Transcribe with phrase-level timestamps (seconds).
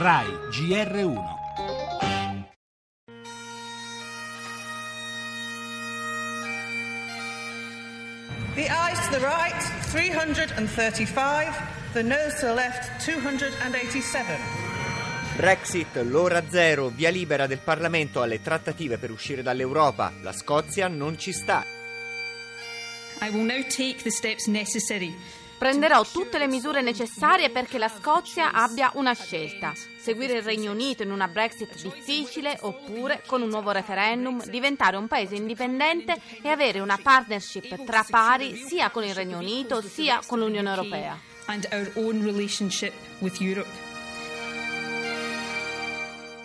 [0.00, 1.36] RAI GR1
[8.54, 9.60] The eyes to the right,
[9.92, 11.92] 335.
[11.92, 14.38] The nose to the left, 287.
[15.36, 20.14] Brexit, l'ora zero, via libera del Parlamento alle trattative per uscire dall'Europa.
[20.22, 21.62] La Scozia non ci sta.
[23.20, 25.14] I will now take the steps necessary
[25.60, 29.74] Prenderò tutte le misure necessarie perché la Scozia abbia una scelta.
[29.98, 35.06] Seguire il Regno Unito in una Brexit difficile oppure, con un nuovo referendum, diventare un
[35.06, 40.38] paese indipendente e avere una partnership tra pari sia con il Regno Unito sia con
[40.38, 41.18] l'Unione Europea.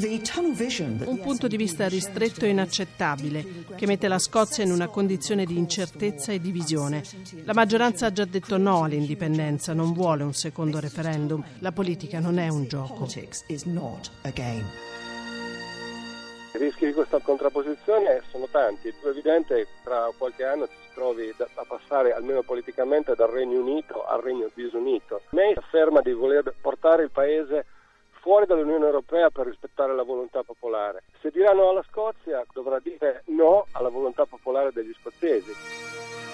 [0.00, 5.58] Un punto di vista ristretto e inaccettabile, che mette la Scozia in una condizione di
[5.58, 7.02] incertezza e divisione.
[7.42, 11.44] La maggioranza ha già detto no all'indipendenza, non vuole un secondo referendum.
[11.58, 13.08] La politica non è un gioco.
[16.54, 18.88] I rischi di questa contrapposizione sono tanti.
[18.88, 23.30] È evidente che tra qualche anno ci si trovi da, a passare, almeno politicamente, dal
[23.30, 25.22] Regno Unito al Regno disunito.
[25.30, 27.64] May afferma di voler portare il paese
[28.28, 31.02] fuori dall'Unione Europea per rispettare la volontà popolare.
[31.22, 36.27] Se dirà no alla Scozia, dovrà dire no alla volontà popolare degli scozzesi.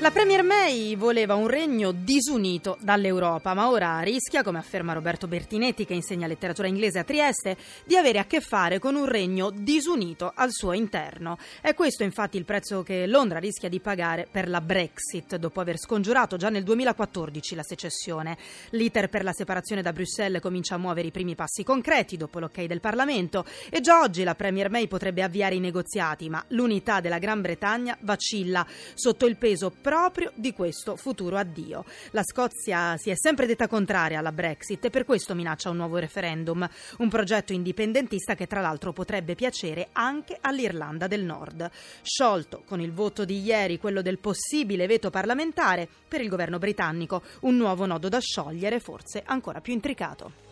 [0.00, 5.84] La Premier May voleva un regno disunito dall'Europa, ma ora rischia, come afferma Roberto Bertinetti,
[5.84, 10.32] che insegna letteratura inglese a Trieste, di avere a che fare con un regno disunito
[10.34, 11.36] al suo interno.
[11.60, 15.78] È questo infatti il prezzo che Londra rischia di pagare per la Brexit, dopo aver
[15.78, 18.38] scongiurato già nel 2014 la secessione.
[18.70, 22.64] L'iter per la separazione da Bruxelles comincia a muovere i primi passi concreti dopo l'ok
[22.64, 27.18] del Parlamento e già oggi la Premier May potrebbe avviare i negoziati, ma l'unità della
[27.18, 31.84] Gran Bretagna vacilla sotto il peso proprio di questo futuro addio.
[32.12, 35.96] La Scozia si è sempre detta contraria alla Brexit e per questo minaccia un nuovo
[35.96, 36.64] referendum,
[36.98, 41.68] un progetto indipendentista che tra l'altro potrebbe piacere anche all'Irlanda del Nord.
[42.02, 47.22] Sciolto con il voto di ieri quello del possibile veto parlamentare per il governo britannico,
[47.40, 50.49] un nuovo nodo da sciogliere forse ancora più intricato.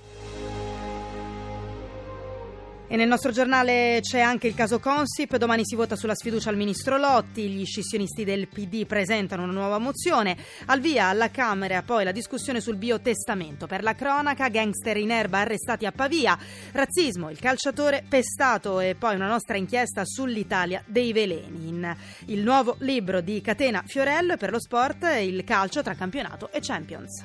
[2.90, 6.56] E nel nostro giornale c'è anche il caso Consip, domani si vota sulla sfiducia al
[6.56, 10.34] ministro Lotti, gli scissionisti del PD presentano una nuova mozione,
[10.64, 15.40] al via alla Camera poi la discussione sul biotestamento, per la cronaca gangster in erba
[15.40, 16.38] arrestati a Pavia,
[16.72, 18.80] razzismo, il calciatore pestato.
[18.80, 24.32] E poi una nostra inchiesta sull'Italia dei veleni, in il nuovo libro di Catena Fiorello
[24.32, 27.24] e per lo sport il calcio tra campionato e Champions.